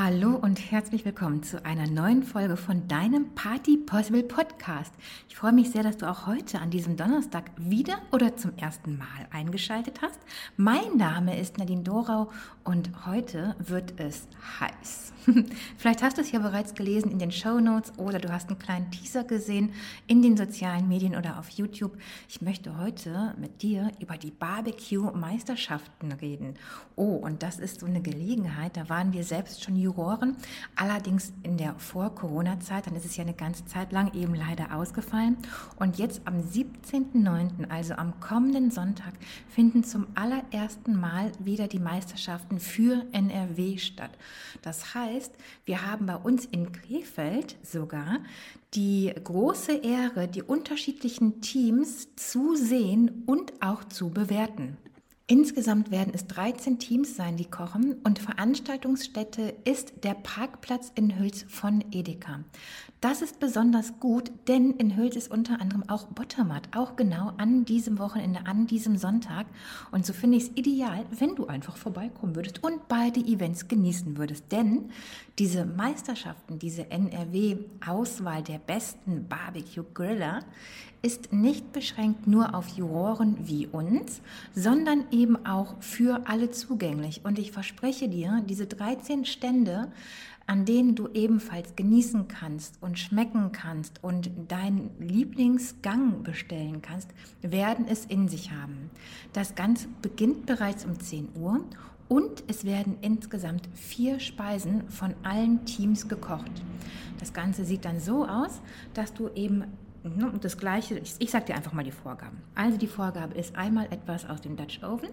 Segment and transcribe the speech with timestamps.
[0.00, 4.94] Hallo und herzlich willkommen zu einer neuen Folge von deinem Party Possible Podcast.
[5.28, 8.96] Ich freue mich sehr, dass du auch heute an diesem Donnerstag wieder oder zum ersten
[8.96, 10.20] Mal eingeschaltet hast.
[10.56, 12.30] Mein Name ist Nadine Dorau
[12.62, 14.28] und heute wird es
[14.60, 15.12] heiß.
[15.76, 18.58] Vielleicht hast du es ja bereits gelesen in den Show Notes oder du hast einen
[18.58, 19.72] kleinen Teaser gesehen
[20.06, 21.96] in den sozialen Medien oder auf YouTube.
[22.28, 26.54] Ich möchte heute mit dir über die Barbecue-Meisterschaften reden.
[26.96, 30.36] Oh, und das ist so eine Gelegenheit, da waren wir selbst schon Juroren,
[30.76, 35.38] allerdings in der Vor-Corona-Zeit, dann ist es ja eine ganze Zeit lang eben leider ausgefallen.
[35.78, 39.14] Und jetzt am 17.09., also am kommenden Sonntag,
[39.48, 44.10] finden zum allerersten Mal wieder die Meisterschaften für NRW statt.
[44.60, 45.32] Das heißt,
[45.64, 48.18] wir haben bei uns in Krefeld sogar
[48.74, 54.76] die große Ehre, die unterschiedlichen Teams zu sehen und auch zu bewerten.
[55.30, 61.44] Insgesamt werden es 13 Teams sein, die kochen und Veranstaltungsstätte ist der Parkplatz in Hüls
[61.46, 62.40] von Edeka.
[63.02, 67.66] Das ist besonders gut, denn in Hüls ist unter anderem auch Bottermat, auch genau an
[67.66, 69.46] diesem Wochenende, an diesem Sonntag.
[69.92, 74.16] Und so finde ich es ideal, wenn du einfach vorbeikommen würdest und beide Events genießen
[74.16, 74.50] würdest.
[74.50, 74.90] Denn
[75.38, 80.40] diese Meisterschaften, diese NRW-Auswahl der besten Barbecue-Griller
[81.00, 84.20] ist nicht beschränkt nur auf Juroren wie uns,
[84.54, 87.22] sondern eben auch für alle zugänglich.
[87.24, 89.88] Und ich verspreche dir, diese 13 Stände
[90.48, 97.10] an denen du ebenfalls genießen kannst und schmecken kannst und deinen Lieblingsgang bestellen kannst,
[97.42, 98.90] werden es in sich haben.
[99.34, 101.60] Das Ganze beginnt bereits um 10 Uhr
[102.08, 106.50] und es werden insgesamt vier Speisen von allen Teams gekocht.
[107.20, 108.62] Das Ganze sieht dann so aus,
[108.94, 109.64] dass du eben
[110.16, 112.38] und das Gleiche, ich, ich sage dir einfach mal die Vorgaben.
[112.54, 115.10] Also die Vorgabe ist einmal etwas aus dem Dutch Oven,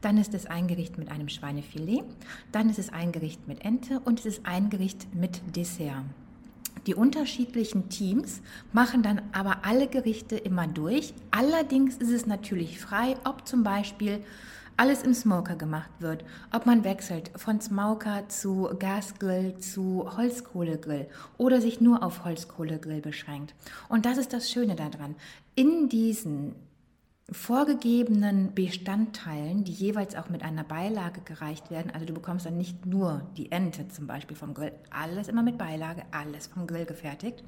[0.00, 2.04] dann ist es ein Gericht mit einem Schweinefilet,
[2.52, 6.04] dann ist es ein Gericht mit Ente und es ist ein Gericht mit Dessert.
[6.86, 11.14] Die unterschiedlichen Teams machen dann aber alle Gerichte immer durch.
[11.30, 14.20] Allerdings ist es natürlich frei, ob zum Beispiel
[14.76, 16.24] alles im Smoker gemacht wird.
[16.52, 23.54] Ob man wechselt von Smoker zu Gasgrill zu Holzkohlegrill oder sich nur auf Holzkohlegrill beschränkt.
[23.88, 25.14] Und das ist das Schöne daran.
[25.54, 26.54] In diesen
[27.30, 31.90] vorgegebenen Bestandteilen, die jeweils auch mit einer Beilage gereicht werden.
[31.92, 35.56] Also du bekommst dann nicht nur die Ente zum Beispiel vom Grill, alles immer mit
[35.56, 37.42] Beilage, alles vom Grill gefertigt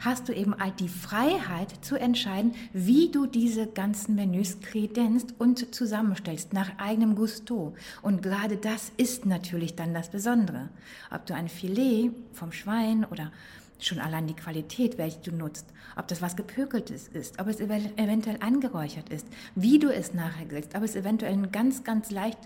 [0.00, 5.74] hast du eben halt die Freiheit zu entscheiden, wie du diese ganzen Menüs kredenzt und
[5.74, 7.74] zusammenstellst nach eigenem Gusto.
[8.02, 10.70] Und gerade das ist natürlich dann das Besondere.
[11.10, 13.30] Ob du ein Filet vom Schwein oder
[13.78, 15.66] schon allein die Qualität, welche du nutzt,
[15.96, 20.74] ob das was gepökeltes ist, ob es eventuell angeräuchert ist, wie du es nachher grillst,
[20.74, 22.38] ob es eventuell ein ganz, ganz leicht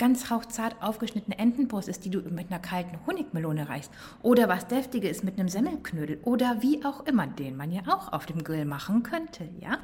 [0.00, 3.92] ganz hauchzart aufgeschnittene Entenbrust ist, die du mit einer kalten Honigmelone reichst.
[4.22, 6.18] Oder was Deftiges mit einem Semmelknödel.
[6.24, 9.78] Oder wie auch immer, den man ja auch auf dem Grill machen könnte, ja.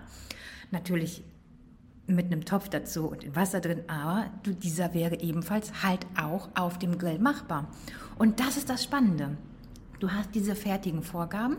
[0.70, 1.22] Natürlich
[2.06, 6.78] mit einem Topf dazu und in Wasser drin, aber dieser wäre ebenfalls halt auch auf
[6.78, 7.68] dem Grill machbar.
[8.18, 9.36] Und das ist das Spannende.
[9.98, 11.58] Du hast diese fertigen Vorgaben,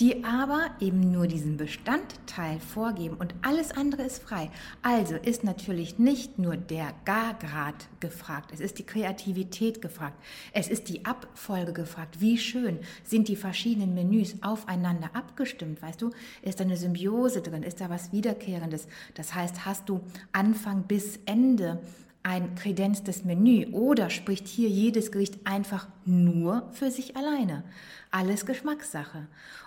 [0.00, 4.50] die aber eben nur diesen Bestandteil vorgeben und alles andere ist frei.
[4.82, 10.18] Also ist natürlich nicht nur der Gargrad gefragt, es ist die Kreativität gefragt,
[10.52, 12.20] es ist die Abfolge gefragt.
[12.20, 16.10] Wie schön sind die verschiedenen Menüs aufeinander abgestimmt, weißt du?
[16.42, 17.62] Ist da eine Symbiose drin?
[17.62, 18.88] Ist da was Wiederkehrendes?
[19.14, 20.00] Das heißt, hast du
[20.32, 21.80] Anfang bis Ende
[22.24, 27.64] ein kredenztes Menü oder spricht hier jedes Gericht einfach nur für sich alleine.
[28.10, 29.26] Alles Geschmackssache.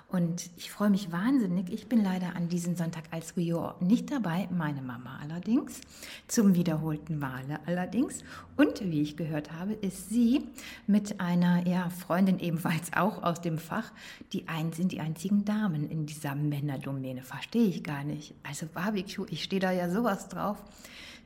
[0.09, 1.69] Und ich freue mich wahnsinnig.
[1.69, 5.81] Ich bin leider an diesem Sonntag als Rio nicht dabei, meine Mama allerdings,
[6.27, 8.19] zum wiederholten Male allerdings.
[8.55, 10.47] Und wie ich gehört habe, ist sie
[10.87, 13.91] mit einer ja, Freundin ebenfalls auch aus dem Fach,
[14.31, 17.23] die ein, sind die einzigen Damen in dieser Männerdomäne.
[17.23, 18.33] Verstehe ich gar nicht.
[18.43, 20.63] Also Barbecue, ich stehe da ja sowas drauf.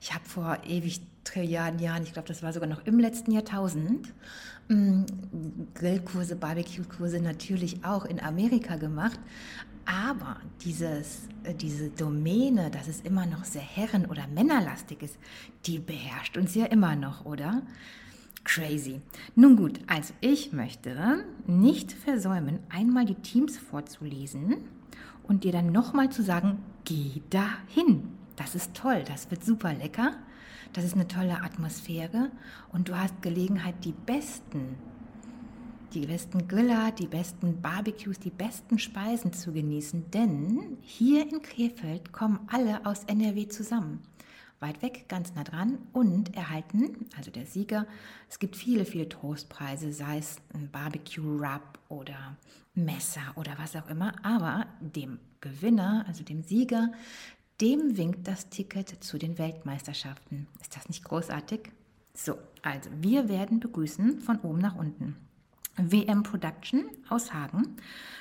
[0.01, 4.11] Ich habe vor ewig Trilliarden Jahren, ich glaube, das war sogar noch im letzten Jahrtausend,
[4.69, 5.03] mm,
[5.75, 9.19] Grillkurse, Barbecue-Kurse natürlich auch in Amerika gemacht.
[9.85, 15.17] Aber dieses, äh, diese Domäne, dass es immer noch sehr herren- oder männerlastig ist,
[15.65, 17.63] die beherrscht uns ja immer noch, oder?
[18.43, 19.01] Crazy.
[19.35, 24.57] Nun gut, also ich möchte nicht versäumen, einmal die Teams vorzulesen
[25.23, 28.09] und dir dann nochmal zu sagen, geh dahin.
[28.35, 30.13] Das ist toll, das wird super lecker,
[30.73, 32.31] das ist eine tolle Atmosphäre
[32.71, 34.75] und du hast Gelegenheit, die besten,
[35.93, 42.13] die besten Griller, die besten Barbecues, die besten Speisen zu genießen, denn hier in Krefeld
[42.13, 44.01] kommen alle aus NRW zusammen.
[44.59, 47.87] weit weg, ganz nah dran und erhalten, also der Sieger,
[48.29, 52.37] es gibt viele, viele Trostpreise, sei es ein Barbecue-Rub oder
[52.75, 56.91] Messer oder was auch immer, aber dem Gewinner, also dem Sieger,
[57.59, 60.45] dem winkt das Ticket zu den Weltmeisterschaften.
[60.61, 61.71] Ist das nicht großartig?
[62.13, 65.15] So, also wir werden begrüßen von oben nach unten.
[65.77, 67.77] WM Production aus Hagen,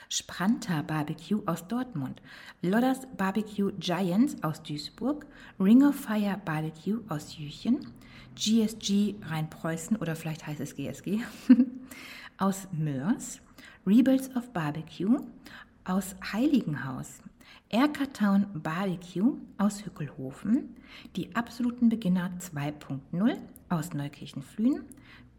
[0.08, 2.22] Spranta Barbecue aus Dortmund,
[2.62, 5.26] Lodders Barbecue Giants aus Duisburg,
[5.58, 7.92] Ring of Fire Barbecue aus Jüchen,
[8.36, 11.20] GSG Rheinpreußen oder vielleicht heißt es GSG
[12.38, 13.40] aus Mörs,
[13.86, 15.18] Rebels of Barbecue
[15.84, 17.20] aus Heiligenhaus,
[17.68, 20.76] Erkertown Barbecue aus Hückelhofen,
[21.16, 23.36] die absoluten Beginner 2.0
[23.68, 24.84] aus Neukirchen-Flühen,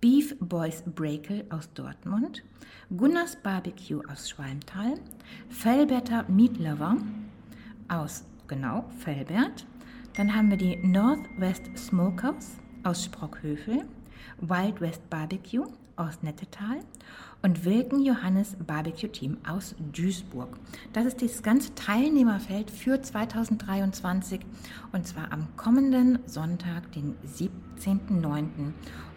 [0.01, 2.43] Beef Boys Breakel aus Dortmund,
[2.89, 4.95] Gunners Barbecue aus Schwalmtal,
[5.49, 6.97] Felberter Meat Lover
[7.87, 9.63] aus, genau, Felbert.
[10.17, 13.85] Dann haben wir die Northwest Smokers aus Sprockhövel,
[14.39, 15.67] Wild West Barbecue
[15.97, 16.79] aus Nettetal
[17.41, 20.57] und Wilken Johannes Barbecue Team aus Duisburg.
[20.93, 24.41] Das ist das ganze Teilnehmerfeld für 2023
[24.91, 28.73] und zwar am kommenden Sonntag, den 17.09.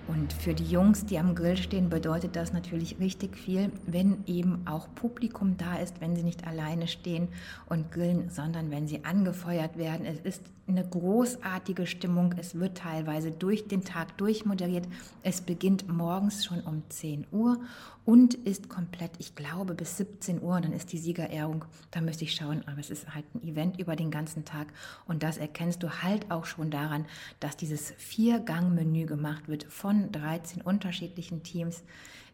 [0.07, 4.67] Und für die Jungs, die am Grill stehen, bedeutet das natürlich richtig viel, wenn eben
[4.67, 7.29] auch Publikum da ist, wenn sie nicht alleine stehen
[7.67, 10.05] und grillen, sondern wenn sie angefeuert werden.
[10.05, 12.35] Es ist eine großartige Stimmung.
[12.39, 14.87] Es wird teilweise durch den Tag durchmoderiert.
[15.23, 17.61] Es beginnt morgens schon um 10 Uhr
[18.15, 20.61] und ist komplett, ich glaube, bis 17 Uhr.
[20.61, 21.65] Dann ist die Siegerehrung.
[21.91, 24.69] Da müsste ich schauen, aber es ist halt ein Event über den ganzen Tag.
[25.05, 27.07] Und das erkennst du halt auch schon daran,
[27.41, 31.83] dass dieses Vier-Gang-Menü gemacht wird von 13 unterschiedlichen Teams.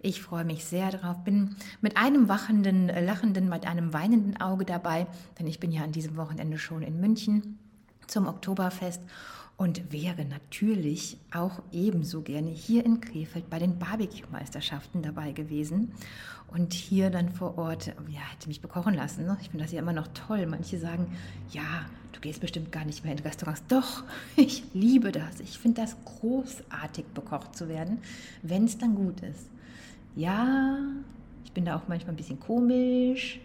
[0.02, 1.24] Ich freue mich sehr drauf.
[1.24, 5.06] Bin mit einem wachenden, lachenden, mit einem weinenden Auge dabei,
[5.38, 7.58] denn ich bin ja an diesem Wochenende schon in München
[8.10, 9.00] zum Oktoberfest
[9.56, 15.92] und wäre natürlich auch ebenso gerne hier in Krefeld bei den Barbecue-Meisterschaften dabei gewesen
[16.48, 19.24] und hier dann vor Ort, ja, hätte mich bekochen lassen.
[19.24, 19.36] Ne?
[19.40, 20.46] Ich finde das ja immer noch toll.
[20.46, 21.16] Manche sagen,
[21.52, 23.62] ja, du gehst bestimmt gar nicht mehr in Restaurants.
[23.68, 24.02] Doch,
[24.36, 25.40] ich liebe das.
[25.40, 27.98] Ich finde das großartig, bekocht zu werden,
[28.42, 29.48] wenn es dann gut ist.
[30.16, 30.78] Ja,
[31.44, 33.38] ich bin da auch manchmal ein bisschen komisch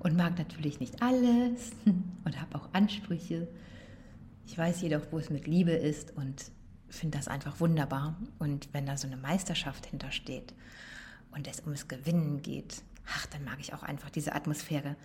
[0.00, 3.48] und mag natürlich nicht alles und habe auch Ansprüche.
[4.46, 6.50] Ich weiß jedoch, wo es mit Liebe ist und
[6.88, 8.16] finde das einfach wunderbar.
[8.38, 10.54] Und wenn da so eine Meisterschaft hintersteht
[11.32, 14.96] und es ums Gewinnen geht, ach, dann mag ich auch einfach diese Atmosphäre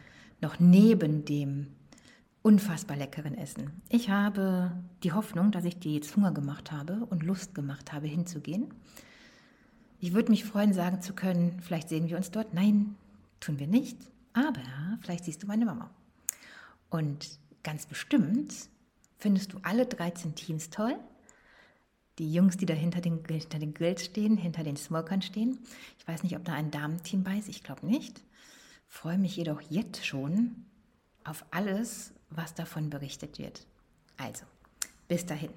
[0.41, 1.67] noch neben dem
[2.41, 3.81] unfassbar leckeren Essen.
[3.89, 4.71] Ich habe
[5.03, 8.73] die Hoffnung, dass ich dir jetzt Hunger gemacht habe und Lust gemacht habe, hinzugehen.
[9.99, 12.53] Ich würde mich freuen, sagen zu können, vielleicht sehen wir uns dort.
[12.53, 12.95] Nein,
[13.39, 13.97] tun wir nicht.
[14.33, 14.61] Aber
[15.01, 15.89] vielleicht siehst du meine Mama.
[16.89, 18.53] Und ganz bestimmt
[19.17, 20.95] Findest du alle 13 Teams toll?
[22.19, 25.59] Die Jungs, die da hinter den, hinter den Grills stehen, hinter den Smokern stehen.
[25.99, 27.49] Ich weiß nicht, ob da ein Damenteam bei ist.
[27.49, 28.21] Ich glaube nicht.
[28.87, 30.65] Freue mich jedoch jetzt schon
[31.23, 33.65] auf alles, was davon berichtet wird.
[34.17, 34.45] Also,
[35.07, 35.51] bis dahin.